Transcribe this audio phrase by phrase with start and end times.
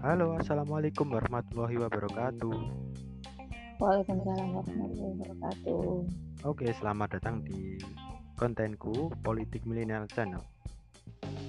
[0.00, 2.56] Halo, Assalamualaikum warahmatullahi wabarakatuh.
[3.76, 5.84] Waalaikumsalam warahmatullahi wabarakatuh.
[6.48, 7.76] Oke, selamat datang di
[8.40, 10.40] kontenku Politik Milenial Channel.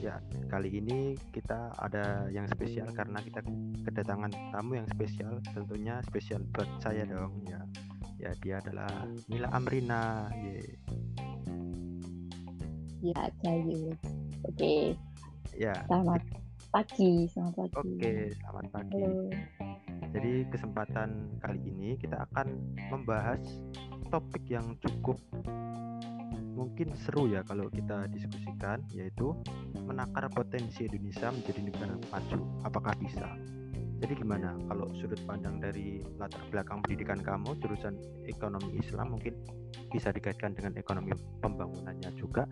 [0.04, 0.20] Ya,
[0.52, 3.40] kali ini kita ada yang spesial karena kita
[3.88, 7.64] kedatangan tamu yang spesial, tentunya spesial buat saya dong ya.
[8.20, 8.92] Ya, dia adalah
[9.32, 10.28] Mila Amrina.
[10.44, 10.76] Ye.
[13.00, 13.96] Ya, Cayu.
[14.44, 15.00] Oke.
[15.56, 15.72] Ya.
[15.88, 16.20] Selamat
[16.68, 17.96] pagi, selamat pagi.
[17.96, 18.92] Oke, selamat pagi.
[19.00, 19.32] Halo.
[20.10, 22.48] Jadi kesempatan kali ini kita akan
[22.92, 23.40] membahas
[24.12, 25.16] topik yang cukup
[26.60, 29.32] mungkin seru ya kalau kita diskusikan yaitu
[29.88, 32.40] menakar potensi Indonesia menjadi negara maju.
[32.68, 33.32] Apakah bisa?
[34.00, 37.96] Jadi gimana kalau sudut pandang dari latar belakang pendidikan kamu jurusan
[38.28, 39.40] ekonomi Islam mungkin
[39.92, 42.44] bisa dikaitkan dengan ekonomi pembangunannya juga.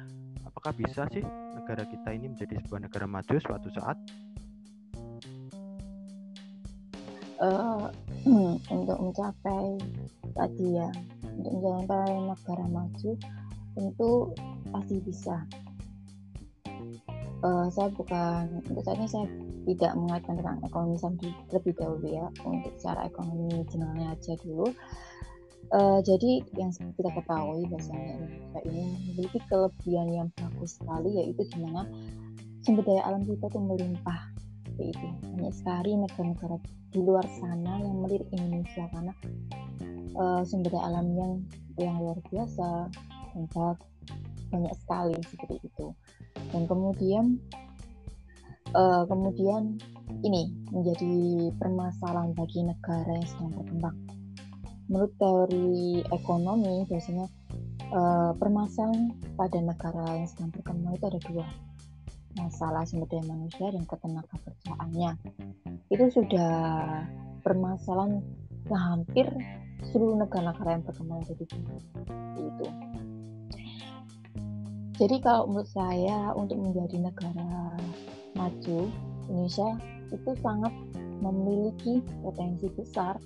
[0.58, 1.22] Apakah bisa sih
[1.54, 3.94] negara kita ini menjadi sebuah negara maju suatu saat?
[7.38, 7.94] Uh,
[8.74, 9.78] untuk mencapai
[10.34, 10.90] tadi ya,
[11.38, 13.12] untuk mencapai negara maju
[13.78, 14.12] tentu
[14.74, 15.46] pasti bisa.
[17.46, 19.30] Uh, saya bukan untuk saat ini saya
[19.70, 20.98] tidak mengaitkan tentang ekonomi
[21.54, 24.74] terlebih dahulu ya untuk secara ekonomi generalnya aja dulu.
[25.76, 31.84] Jadi yang kita ketahui bahwasanya Indonesia ini memiliki kelebihan yang bagus sekali yaitu di mana
[32.64, 34.22] sumber daya alam kita itu melimpah
[34.80, 35.08] itu.
[35.36, 36.56] Banyak sekali negara-negara
[36.94, 39.14] di luar sana yang melirik Indonesia karena
[40.16, 41.34] uh, sumber daya alam yang
[41.76, 42.88] yang luar biasa
[43.36, 43.46] dan
[44.48, 45.92] banyak sekali seperti itu.
[46.56, 47.44] Dan kemudian
[48.72, 49.76] uh, kemudian
[50.24, 54.17] ini menjadi permasalahan bagi negara yang sedang berkembang
[54.88, 57.28] menurut teori ekonomi biasanya
[57.92, 61.46] uh, permasalahan pada negara yang sedang berkembang itu ada dua.
[62.38, 65.12] Masalah sumber daya manusia dan ketenaga kerjaannya.
[65.90, 66.56] Itu sudah
[67.42, 68.22] permasalahan
[68.68, 69.26] yang hampir
[69.90, 71.44] seluruh negara-negara yang berkembang jadi
[72.38, 72.68] itu
[74.98, 77.78] jadi kalau menurut saya untuk menjadi negara
[78.34, 78.80] maju
[79.30, 79.78] Indonesia
[80.10, 80.74] itu sangat
[81.22, 83.22] memiliki potensi besar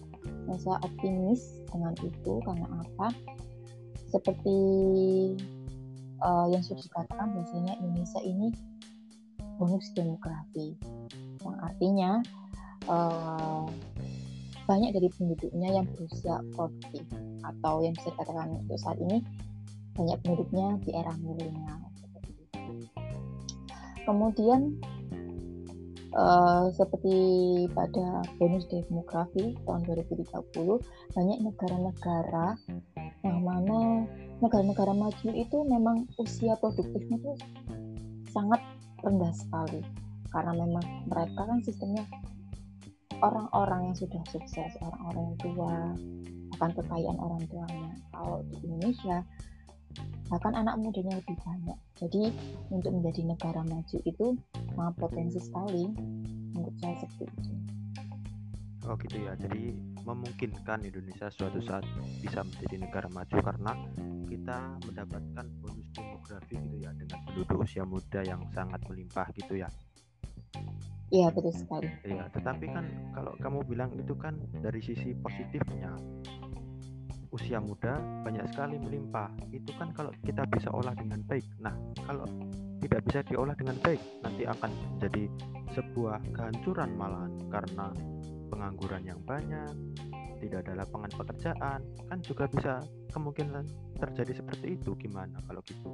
[0.60, 3.08] saya optimis dengan itu karena apa
[4.12, 4.58] seperti
[6.20, 8.52] uh, yang sudah dikatakan biasanya Indonesia ini
[9.56, 10.76] bonus demografi
[11.46, 12.12] yang artinya
[12.90, 13.66] uh,
[14.66, 17.04] banyak dari penduduknya yang berusia produktif
[17.44, 19.20] atau yang bisa dikatakan untuk saat ini
[19.98, 21.80] banyak penduduknya di era milenial.
[24.08, 24.82] Kemudian
[26.16, 27.16] uh, seperti
[27.72, 32.48] pada bonus demografi tahun 2030 banyak negara-negara
[33.22, 34.06] yang mana
[34.42, 37.32] negara-negara maju itu memang usia produktifnya itu
[38.34, 38.62] sangat
[39.06, 39.82] rendah sekali.
[40.32, 42.08] Karena memang mereka kan sistemnya
[43.22, 45.76] orang-orang yang sudah sukses orang-orang yang tua
[46.58, 47.92] akan kekayaan orang tuanya.
[48.16, 49.22] Kalau di Indonesia
[50.31, 52.31] bahkan anak mudanya lebih banyak jadi
[52.72, 54.28] untuk menjadi negara maju itu
[54.72, 55.84] sangat potensi sekali
[56.56, 57.52] menurut saya seperti itu
[58.90, 61.86] Oh gitu ya jadi memungkinkan Indonesia suatu saat
[62.18, 63.78] bisa menjadi negara maju karena
[64.25, 64.58] kita
[64.90, 69.70] mendapatkan bonus demografi gitu ya dengan penduduk usia muda yang sangat melimpah gitu ya.
[71.12, 71.91] Iya betul sekali.
[72.08, 75.91] Iya, tetapi kan kalau kamu bilang itu kan dari sisi positifnya
[77.31, 79.31] usia muda banyak sekali melimpah.
[79.52, 81.46] Itu kan kalau kita bisa olah dengan baik.
[81.64, 82.28] Nah, kalau
[82.84, 85.24] tidak bisa diolah dengan baik, nanti akan jadi
[85.72, 87.88] sebuah kehancuran malahan karena
[88.52, 89.72] pengangguran yang banyak,
[90.41, 92.81] tidak ada lapangan pekerjaan kan juga bisa
[93.14, 93.64] kemungkinan
[94.02, 95.94] terjadi seperti itu gimana kalau gitu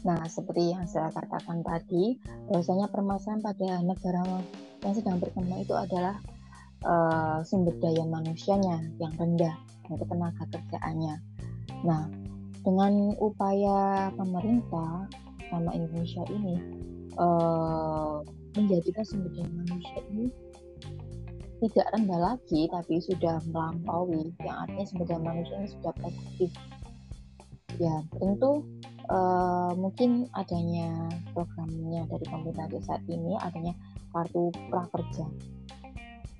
[0.00, 2.16] Nah, seperti yang saya katakan tadi,
[2.48, 4.24] bahwasanya permasalahan pada negara
[4.80, 6.16] yang sedang berkembang itu adalah
[6.84, 9.54] uh, sumber daya manusianya yang rendah,
[9.88, 11.14] yaitu tenaga kerjaannya.
[11.84, 12.08] Nah,
[12.60, 15.08] dengan upaya pemerintah
[15.48, 16.56] sama Indonesia ini
[17.16, 18.22] uh,
[18.56, 20.26] menjadikan sumber daya manusia ini
[21.60, 24.32] tidak rendah lagi tapi sudah melampaui.
[24.40, 26.50] Yang artinya sumber daya manusia ini sudah produktif.
[27.80, 28.64] Ya tentu
[29.08, 33.72] uh, mungkin adanya programnya dari pemerintah saat ini adanya
[34.12, 35.24] kartu prakerja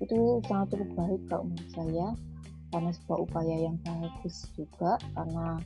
[0.01, 2.07] itu sangat cukup baik kalau menurut saya
[2.71, 5.59] karena sebuah upaya yang bagus juga karena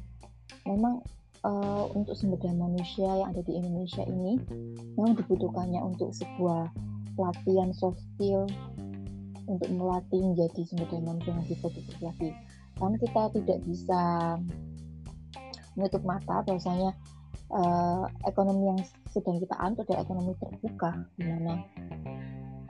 [0.66, 1.00] memang
[1.46, 4.42] uh, untuk sumber daya manusia yang ada di Indonesia ini
[4.98, 6.74] memang dibutuhkannya untuk sebuah
[7.16, 8.50] pelatihan soft skill
[9.46, 12.30] untuk melatih menjadi sumber daya manusia yang lebih produktif lagi.
[12.76, 14.02] Karena kita tidak bisa
[15.80, 16.92] menutup mata bahwasanya
[17.54, 18.80] uh, ekonomi yang
[19.14, 21.62] sedang kita anut adalah ekonomi terbuka, di mana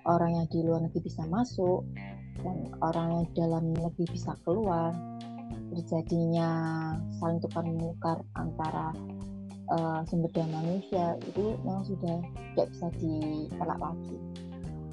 [0.06, 1.81] orang yang di luar negeri bisa masuk
[2.42, 4.94] dan orang yang dalam negeri bisa keluar.
[5.75, 6.50] Terjadinya
[7.19, 8.96] saling tukar menukar antara
[9.74, 12.22] uh, sumber daya manusia itu memang sudah
[12.54, 14.18] tidak bisa ditolak lagi.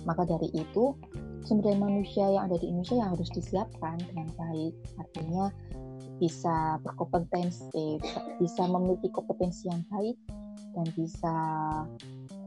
[0.02, 0.96] Maka dari itu
[1.44, 4.74] sumber daya manusia yang ada di Indonesia yang harus disiapkan dengan baik.
[4.98, 5.52] Artinya
[6.18, 7.98] bisa berkompetensi,
[8.38, 10.14] bisa memiliki kompetensi yang baik
[10.72, 11.36] dan bisa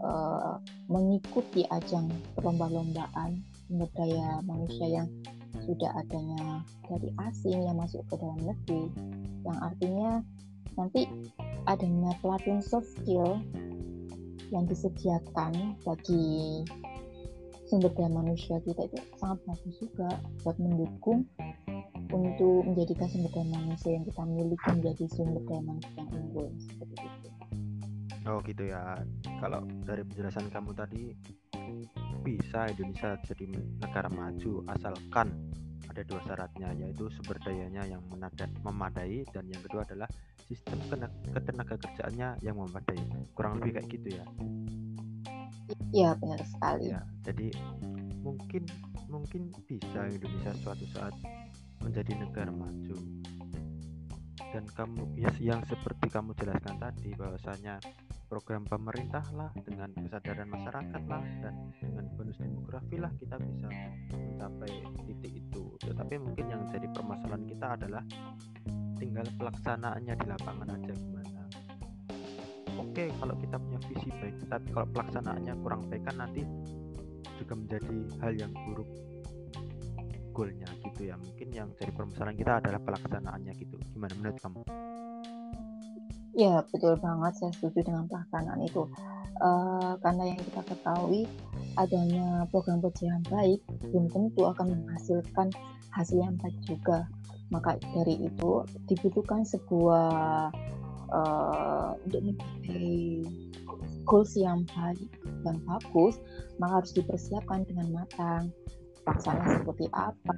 [0.02, 0.58] uh,
[0.90, 5.08] mengikuti ajang perlomba-lombaan sumber daya manusia yang
[5.66, 8.84] sudah adanya dari asing yang masuk ke dalam negeri
[9.46, 10.12] yang artinya
[10.78, 11.08] nanti
[11.66, 13.42] adanya pelatihan soft skill
[14.54, 16.62] yang disediakan bagi
[17.66, 20.10] sumber daya manusia kita itu sangat bagus juga
[20.46, 21.26] buat mendukung
[22.14, 26.94] untuk menjadikan sumber daya manusia yang kita miliki menjadi sumber daya manusia yang unggul seperti
[27.02, 27.15] itu.
[28.26, 28.98] Oh gitu ya.
[29.38, 31.14] Kalau dari penjelasan kamu tadi
[32.26, 33.46] bisa Indonesia jadi
[33.82, 35.30] negara maju asalkan
[35.86, 38.02] ada dua syaratnya yaitu sumber dayanya yang
[38.66, 40.10] memadai dan yang kedua adalah
[40.50, 40.82] sistem
[41.30, 42.98] ketenaga kerjaannya yang memadai.
[43.38, 44.26] Kurang lebih kayak gitu ya?
[45.94, 46.90] Iya benar sekali.
[46.90, 47.54] Ya jadi
[48.26, 48.66] mungkin
[49.06, 51.14] mungkin bisa Indonesia suatu saat
[51.86, 52.98] menjadi negara maju.
[54.50, 57.78] Dan kamu ya yang seperti kamu jelaskan tadi bahwasanya
[58.26, 63.68] program pemerintah lah dengan kesadaran masyarakat lah dan dengan bonus demografi lah kita bisa
[64.12, 64.74] mencapai
[65.06, 65.64] titik itu.
[65.82, 68.04] Tetapi mungkin yang jadi permasalahan kita adalah
[68.98, 71.42] tinggal pelaksanaannya di lapangan aja gimana.
[72.76, 76.42] Oke kalau kita punya visi baik tapi kalau pelaksanaannya kurang baik kan nanti
[77.40, 78.90] juga menjadi hal yang buruk
[80.36, 81.16] goalnya gitu ya.
[81.16, 83.80] Mungkin yang jadi permasalahan kita adalah pelaksanaannya gitu.
[83.96, 84.62] Gimana menurut kamu
[86.36, 87.32] Ya, betul banget.
[87.40, 88.84] Saya setuju dengan pelaksanaan itu.
[89.40, 91.28] Uh, karena yang kita ketahui
[91.76, 95.52] adanya program kerja yang baik belum tentu akan menghasilkan
[95.96, 97.08] hasil yang baik juga.
[97.52, 98.52] Maka dari itu
[98.92, 100.52] dibutuhkan sebuah
[101.12, 103.24] uh, untuk mencapai
[104.04, 105.08] goals yang baik
[105.48, 106.20] dan bagus,
[106.60, 108.52] maka harus dipersiapkan dengan matang.
[109.08, 110.34] Pelaksanaan seperti apa,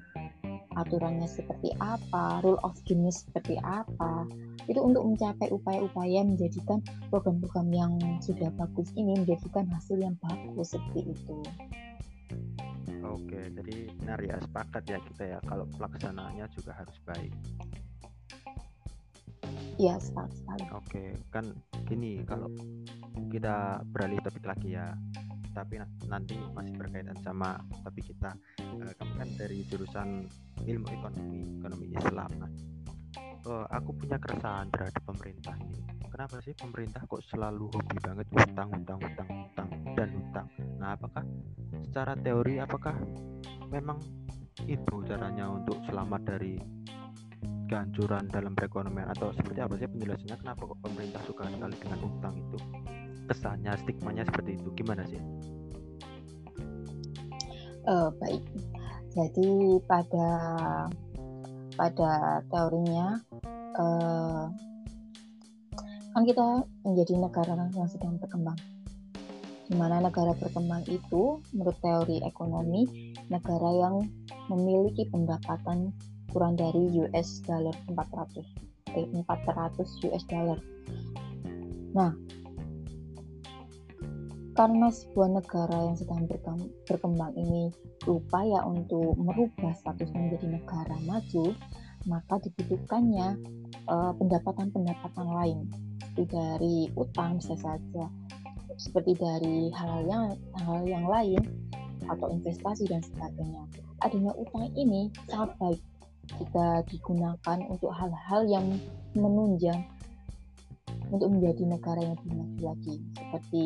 [0.76, 4.28] aturannya seperti apa, rule of game seperti apa.
[4.68, 11.16] Itu untuk mencapai upaya-upaya menjadikan program-program yang sudah bagus ini menjadikan hasil yang bagus seperti
[11.16, 11.38] itu.
[13.08, 17.32] Oke, jadi benar ya sepakat ya kita ya kalau pelaksanaannya juga harus baik.
[19.80, 20.66] Iya, sepakat sekali.
[20.76, 21.46] Oke, kan
[21.88, 22.52] gini kalau
[23.32, 24.92] kita beralih topik lagi ya
[25.58, 30.30] tapi nanti masih berkaitan sama topik kita uh, kamu kan dari jurusan
[30.70, 32.52] ilmu ekonomi ekonomi Islam nah
[33.48, 35.80] uh, aku punya keresahan terhadap pemerintah ini.
[36.12, 40.48] Kenapa sih pemerintah kok selalu hobi banget utang utang utang utang dan utang
[40.78, 41.26] nah apakah
[41.90, 42.94] secara teori apakah
[43.74, 43.98] memang
[44.66, 46.58] itu caranya untuk selamat dari
[47.68, 50.38] kehancuran dalam perekonomian atau seperti apa sih penjelasannya?
[50.40, 52.58] Kenapa kok pemerintah suka sekali dengan utang itu?
[53.28, 54.70] Kesannya stigmanya seperti itu.
[54.74, 55.22] Gimana sih?
[57.84, 58.44] Uh, baik.
[59.12, 60.30] Jadi pada
[61.78, 63.22] pada teorinya
[63.78, 64.50] uh,
[66.18, 68.58] kan kita menjadi negara yang sedang berkembang
[69.68, 74.02] di mana negara berkembang itu menurut teori ekonomi negara yang
[74.48, 75.92] memiliki pendapatan
[76.32, 78.42] kurang dari US dollar 400
[78.96, 80.60] eh, 400 US dollar.
[81.92, 82.16] Nah,
[84.58, 86.26] karena sebuah negara yang sedang
[86.90, 87.70] berkembang ini
[88.02, 91.54] berupaya untuk merubah statusnya menjadi negara maju,
[92.10, 93.38] maka dibutuhkannya
[93.86, 95.70] eh, pendapatan-pendapatan uh, lain,
[96.02, 98.10] seperti dari utang bisa saja,
[98.82, 100.34] seperti dari hal yang
[100.66, 101.38] hal yang lain
[102.10, 103.62] atau investasi dan sebagainya.
[104.02, 105.82] Adanya utang ini sangat baik
[106.34, 108.66] jika digunakan untuk hal-hal yang
[109.14, 109.86] menunjang
[111.14, 113.66] untuk menjadi negara yang lebih maju lagi, seperti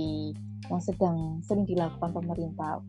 [0.72, 2.80] yang sedang sering dilakukan pemerintah.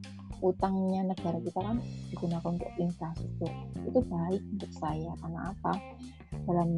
[0.43, 1.79] Utangnya negara kita kan
[2.11, 3.51] digunakan untuk infrastruktur.
[3.87, 5.73] Itu baik untuk saya karena apa?
[6.47, 6.71] Dalam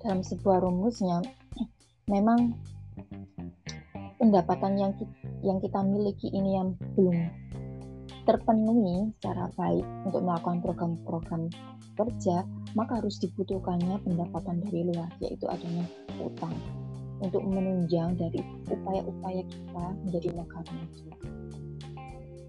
[0.00, 1.20] dalam sebuah rumusnya
[2.08, 2.56] memang
[4.16, 5.14] pendapatan yang kita,
[5.44, 7.18] yang kita miliki ini yang belum
[8.24, 11.48] terpenuhi secara baik untuk melakukan program-program
[11.96, 12.44] kerja
[12.76, 15.88] maka harus dibutuhkannya pendapatan dari luar yaitu adanya
[16.20, 16.52] utang
[17.18, 21.06] untuk menunjang dari upaya-upaya kita menjadi negara maju.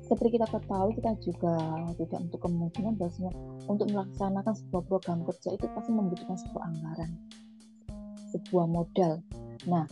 [0.10, 1.54] Seperti kita ketahui, kita juga
[2.02, 3.30] tidak untuk kemungkinan bahwasanya
[3.70, 7.12] untuk melaksanakan sebuah program kerja itu pasti membutuhkan sebuah anggaran,
[8.34, 9.22] sebuah modal.
[9.70, 9.86] Nah,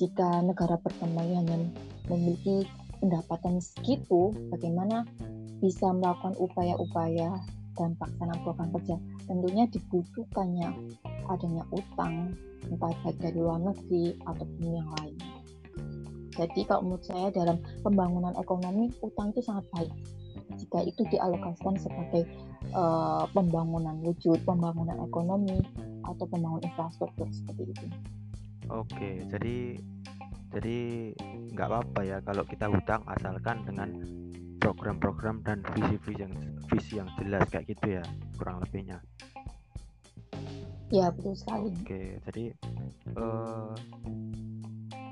[0.00, 1.68] jika negara berkembang hanya
[2.08, 2.64] memiliki
[2.96, 5.04] pendapatan segitu, bagaimana
[5.60, 7.36] bisa melakukan upaya-upaya
[7.76, 8.96] dan pelaksanaan program kerja?
[9.28, 10.96] Tentunya dibutuhkannya
[11.28, 12.32] adanya utang,
[12.66, 15.16] entah baik dari luar negeri ataupun yang lain.
[16.38, 19.92] Jadi kalau menurut saya dalam pembangunan ekonomi, utang itu sangat baik.
[20.58, 22.26] Jika itu dialokasikan sebagai
[22.74, 25.58] uh, pembangunan wujud, pembangunan ekonomi,
[26.06, 27.86] atau pembangunan infrastruktur seperti itu.
[28.70, 29.78] Oke, jadi
[30.48, 30.78] jadi
[31.52, 33.88] nggak apa-apa ya kalau kita hutang asalkan dengan
[34.58, 36.32] program-program dan visi-visi yang
[36.68, 38.04] visi yang jelas kayak gitu ya
[38.36, 38.98] kurang lebihnya.
[40.88, 41.68] Ya betul sekali.
[41.84, 42.44] Oke, jadi
[43.12, 43.76] uh,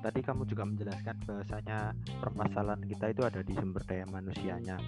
[0.00, 1.92] tadi kamu juga menjelaskan bahwasanya
[2.23, 4.80] permasalahan kita itu ada di sumber daya manusianya.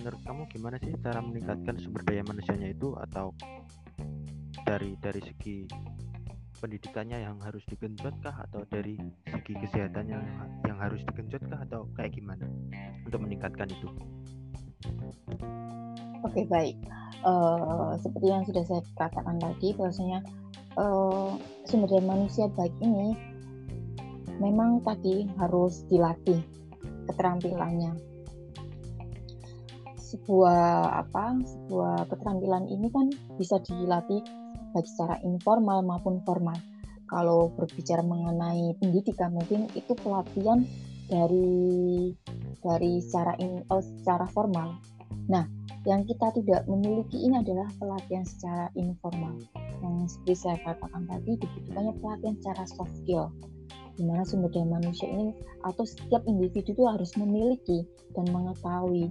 [0.00, 3.36] Menurut kamu gimana sih cara meningkatkan sumber daya manusianya itu atau
[4.64, 5.68] dari dari segi
[6.56, 8.96] pendidikannya yang harus digenjot kah atau dari
[9.28, 10.18] segi kesehatannya
[10.64, 12.48] yang harus digenjot kah atau kayak gimana
[13.04, 13.92] untuk meningkatkan itu?
[16.24, 16.80] Oke baik,
[17.24, 20.20] uh, seperti yang sudah saya katakan tadi bahwasanya
[20.76, 21.34] uh,
[21.66, 23.16] sumber daya manusia baik ini
[24.38, 26.42] memang tadi harus dilatih
[27.10, 27.94] keterampilannya.
[29.98, 31.34] Sebuah apa?
[31.42, 34.22] Sebuah keterampilan ini kan bisa dilatih
[34.74, 36.54] baik secara informal maupun formal.
[37.10, 40.66] Kalau berbicara mengenai pendidikan mungkin itu pelatihan
[41.06, 42.10] dari
[42.64, 44.80] dari secara in, oh, secara formal.
[45.28, 45.44] Nah,
[45.84, 49.36] yang kita tidak memiliki ini adalah pelatihan secara informal.
[49.84, 53.28] Yang seperti saya katakan tadi dibutuhkannya pelatihan secara soft skill
[53.94, 55.30] di mana sumber daya manusia ini
[55.62, 57.86] atau setiap individu itu harus memiliki
[58.18, 59.10] dan mengetahui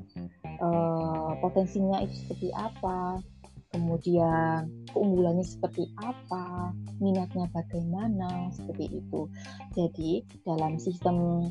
[0.59, 3.23] uh, potensinya itu seperti apa,
[3.71, 9.27] kemudian keunggulannya seperti apa, minatnya bagaimana, seperti itu.
[9.75, 11.47] Jadi dalam sistem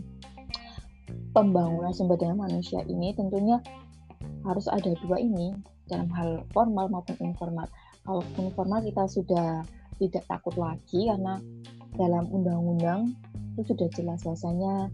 [1.33, 3.61] pembangunan sumber daya manusia ini tentunya
[4.43, 5.55] harus ada dua ini
[5.87, 7.67] dalam hal formal maupun informal.
[8.03, 9.49] Kalau informal kita sudah
[10.03, 11.39] tidak takut lagi karena
[11.95, 13.15] dalam undang-undang
[13.55, 14.89] itu sudah jelas bahwasanya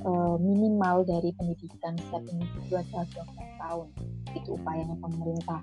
[0.00, 3.88] eh, minimal dari pendidikan setiap individu adalah 12 tahun.
[4.34, 5.60] Itu upayanya pemerintah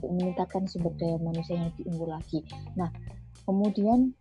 [0.00, 2.40] untuk meningkatkan sumber daya manusia yang diunggul lagi.
[2.78, 2.88] Nah,
[3.44, 4.14] kemudian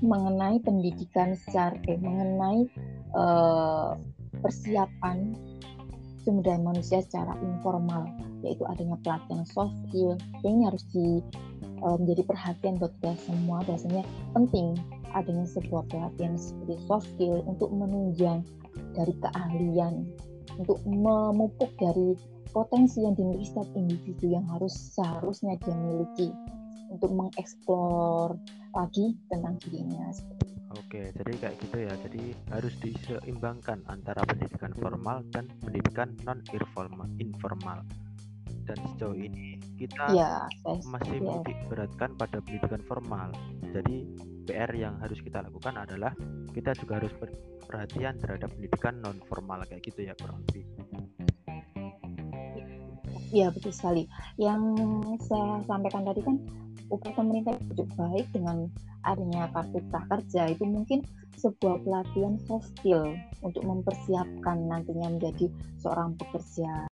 [0.00, 2.64] mengenai pendidikan secara eh, mengenai
[3.12, 3.92] uh,
[4.40, 5.36] persiapan
[6.22, 8.06] sumber daya manusia secara informal
[8.42, 11.06] yaitu adanya pelatihan soft skill yang ini harus di,
[11.82, 14.02] uh, menjadi perhatian buat kita semua bahwasanya
[14.34, 14.74] penting
[15.12, 18.42] adanya sebuah pelatihan seperti soft skill untuk menunjang
[18.96, 20.08] dari keahlian
[20.58, 22.16] untuk memupuk dari
[22.52, 26.28] potensi yang dimiliki setiap individu yang harus seharusnya dia miliki
[26.92, 28.36] untuk mengeksplor
[28.76, 30.12] lagi tentang dirinya.
[30.72, 31.92] Oke, jadi kayak gitu ya.
[32.08, 36.40] Jadi harus diseimbangkan antara pendidikan formal dan pendidikan non
[37.20, 37.84] informal.
[38.62, 40.46] Dan sejauh ini kita ya,
[40.86, 41.42] masih ya.
[41.68, 43.28] beratkan pada pendidikan formal.
[43.74, 44.06] Jadi
[44.48, 46.14] PR yang harus kita lakukan adalah
[46.54, 47.12] kita juga harus
[47.68, 50.64] perhatian terhadap pendidikan non formal kayak gitu ya kurang lebih.
[53.32, 54.04] Iya betul sekali.
[54.36, 54.62] Yang
[55.24, 56.36] saya sampaikan tadi kan
[56.92, 58.68] upaya pemerintah cukup baik dengan
[59.08, 61.00] adanya kartu prakerja itu mungkin
[61.40, 65.48] sebuah pelatihan soft skill untuk mempersiapkan nantinya menjadi
[65.80, 66.92] seorang pekerja.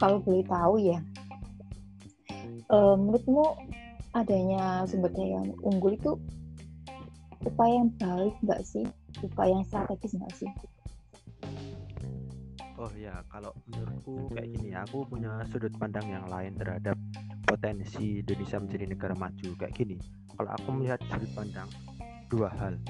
[0.00, 0.98] Kalau boleh tahu ya,
[2.74, 3.46] uh, menurutmu
[4.10, 6.18] adanya sumber daya unggul itu
[7.46, 8.84] upaya yang baik nggak sih
[9.22, 10.50] upaya yang strategis nggak sih
[12.80, 16.96] oh ya kalau menurutku kayak gini ya aku punya sudut pandang yang lain terhadap
[17.44, 19.48] potensi Indonesia menjadi negara maju.
[19.60, 19.96] Kayak gini
[20.32, 21.68] kalau aku melihat sudut pandang
[22.32, 22.80] dua hal.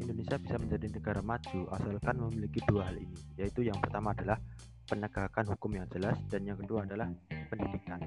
[0.00, 4.38] Indonesia bisa menjadi negara maju asalkan memiliki dua hal ini yaitu yang pertama adalah
[4.86, 7.10] penegakan hukum yang jelas dan yang kedua adalah
[7.50, 7.98] pendidikan.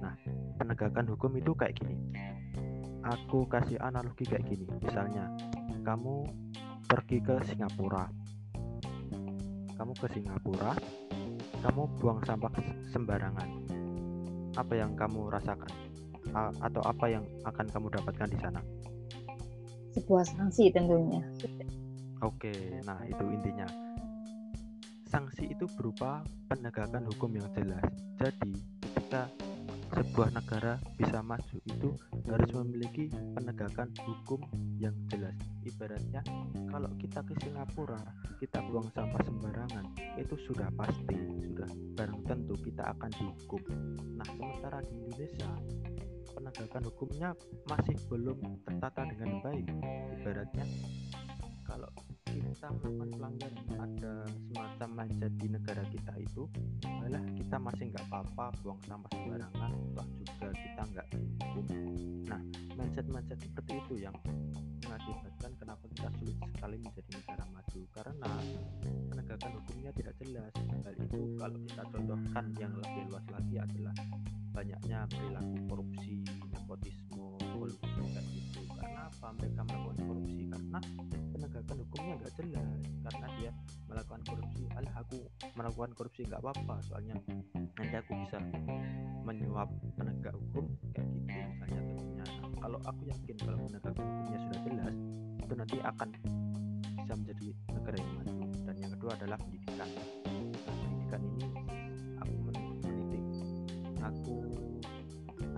[0.00, 0.16] Nah
[0.56, 1.96] penegakan hukum itu kayak gini.
[3.04, 5.28] Aku kasih analogi kayak gini misalnya
[5.84, 6.24] kamu
[6.88, 8.08] pergi ke Singapura
[9.78, 10.74] kamu ke Singapura
[11.58, 12.54] kamu buang sampah
[12.94, 13.48] sembarangan.
[14.54, 15.70] Apa yang kamu rasakan?
[16.34, 18.60] A atau apa yang akan kamu dapatkan di sana?
[19.94, 21.22] Sebuah sanksi tentunya.
[22.22, 23.66] Oke nah itu intinya.
[25.08, 27.86] Sanksi itu berupa penegakan hukum yang jelas.
[28.20, 29.30] Jadi ketika
[29.98, 31.90] sebuah negara bisa maju itu
[32.30, 34.38] harus memiliki penegakan hukum
[34.78, 35.34] yang jelas.
[35.66, 36.22] Ibaratnya
[36.70, 37.98] kalau kita ke Singapura
[38.38, 41.18] kita buang sampah sembarangan itu sudah pasti
[41.50, 41.66] sudah
[41.98, 43.62] barang tentu kita akan dihukum.
[44.14, 45.50] Nah sementara di Indonesia
[46.30, 47.34] penegakan hukumnya
[47.66, 49.66] masih belum tertata dengan baik.
[50.22, 50.64] Ibaratnya
[51.66, 51.90] kalau
[52.42, 56.42] kita melakukan pelanggaran ada semacam mindset di negara kita itu
[56.86, 61.64] malah kita masih nggak apa-apa buang sampah sembarangan toh juga kita nggak dihukum
[62.28, 62.40] nah
[62.78, 64.14] mindset mindset seperti itu yang
[64.88, 67.80] mengakibatkan kenapa kita sulit sekali menjadi negara maju.
[67.92, 68.30] Karena
[69.12, 70.52] penegakan hukumnya tidak jelas.
[70.56, 73.94] Hal itu kalau kita contohkan yang lebih luas lagi adalah
[74.56, 76.24] banyaknya perilaku korupsi
[82.38, 82.66] jelas
[83.08, 83.50] karena dia
[83.88, 85.18] melakukan korupsi alah aku
[85.56, 87.16] melakukan korupsi nggak apa-apa soalnya
[87.74, 88.38] nanti aku bisa
[89.26, 89.68] menyuap
[89.98, 92.24] penegak hukum kayak gitu misalnya tentunya.
[92.58, 94.94] Kalau aku yakin kalau penegakan hukumnya sudah jelas
[95.44, 96.08] itu nanti akan
[96.96, 98.34] bisa menjadi negara yang maju.
[98.68, 99.88] Dan yang kedua adalah pendidikan.
[99.88, 100.06] Nah,
[100.76, 101.46] pendidikan ini
[102.20, 103.24] aku menitik
[104.00, 104.36] aku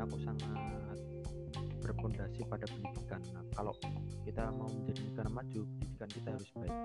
[0.01, 0.99] aku sangat
[1.83, 3.21] berpondasi pada pendidikan.
[3.35, 3.75] Nah, kalau
[4.23, 5.63] kita mau menjadi negara maju,
[6.01, 6.77] pendidikan kita harus baik.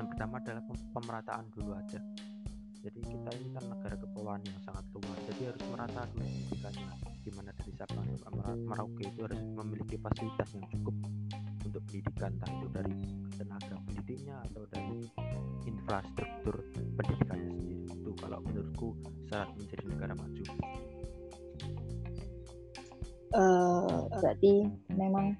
[0.00, 0.62] Yang pertama adalah
[0.96, 2.00] pemerataan dulu aja.
[2.84, 6.88] Jadi kita ini kan negara kepulauan yang sangat luas, jadi harus merata dulu pendidikannya.
[7.24, 10.96] Di mana dari Sabang sampai Merauke itu harus memiliki fasilitas yang cukup
[11.64, 12.94] untuk pendidikan, entah itu dari
[13.36, 14.96] tenaga pendidiknya atau dari
[15.64, 17.84] infrastruktur pendidikannya sendiri.
[17.88, 18.88] Itu kalau menurutku
[19.28, 20.44] syarat menjadi negara maju
[23.34, 25.34] uh, berarti memang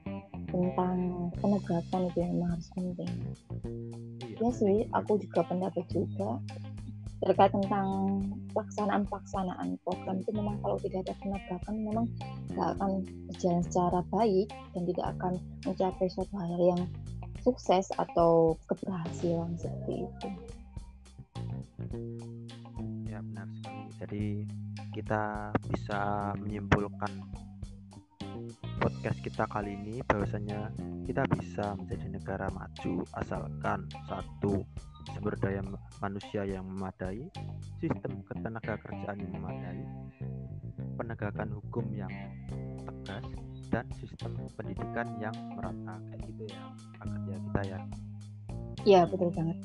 [0.54, 0.96] tentang
[1.42, 3.10] penegakan itu memang harus penting.
[4.38, 6.38] Ya sih, aku juga pendapat juga
[7.24, 8.20] terkait tentang
[8.52, 12.06] pelaksanaan-pelaksanaan program itu memang kalau tidak ada penegakan memang
[12.52, 12.90] tidak akan
[13.32, 15.32] berjalan secara baik dan tidak akan
[15.64, 16.82] mencapai suatu hal yang
[17.40, 20.28] sukses atau keberhasilan seperti itu.
[23.08, 23.82] Ya benar sekali.
[24.00, 24.24] Jadi
[24.92, 27.12] kita bisa menyimpulkan
[28.84, 30.68] podcast kita kali ini bahwasanya
[31.08, 34.60] kita bisa menjadi negara maju asalkan satu
[35.08, 35.64] sumber daya
[36.04, 37.24] manusia yang memadai,
[37.80, 39.80] sistem ketenaga kerjaan yang memadai,
[41.00, 42.12] penegakan hukum yang
[42.84, 43.24] tegas,
[43.72, 46.64] dan sistem pendidikan yang merata kayak gitu ya
[47.00, 47.78] agar ya kita ya.
[48.84, 49.58] Iya betul banget.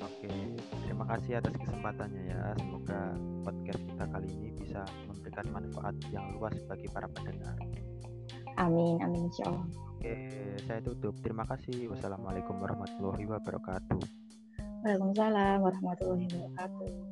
[0.00, 0.32] Oke,
[0.80, 2.40] terima kasih atas kesempatannya ya.
[2.56, 3.00] Semoga
[3.44, 7.56] podcast kita kali ini bisa memberikan manfaat yang luas bagi para pendengar.
[8.58, 9.66] Amin, amin insya Allah.
[9.98, 10.14] Oke,
[10.66, 11.14] saya tutup.
[11.22, 11.90] Terima kasih.
[11.90, 13.98] Wassalamualaikum warahmatullahi wabarakatuh.
[14.82, 17.07] Waalaikumsalam warahmatullahi wabarakatuh.